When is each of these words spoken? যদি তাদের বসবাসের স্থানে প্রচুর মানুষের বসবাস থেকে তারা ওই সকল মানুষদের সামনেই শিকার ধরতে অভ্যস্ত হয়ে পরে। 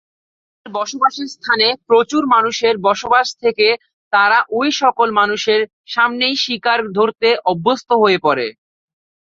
যদি 0.03 0.13
তাদের 0.55 0.75
বসবাসের 0.75 1.27
স্থানে 1.35 1.67
প্রচুর 1.89 2.23
মানুষের 2.33 2.75
বসবাস 2.87 3.27
থেকে 3.43 3.67
তারা 4.13 4.39
ওই 4.51 4.69
সকল 4.81 5.07
মানুষদের 5.19 5.61
সামনেই 5.87 6.35
শিকার 6.43 6.79
ধরতে 6.97 7.29
অভ্যস্ত 7.51 7.89
হয়ে 8.01 8.19
পরে। 8.19 8.47